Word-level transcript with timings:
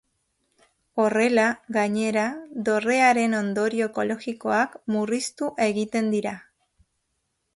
Horrela 1.01 1.43
gainera, 1.77 2.23
dorrearen 2.69 3.37
ondorio 3.41 3.89
ekologikoak 3.91 4.75
murriztu 4.95 5.53
egiten 5.69 6.13
dira. 6.15 6.35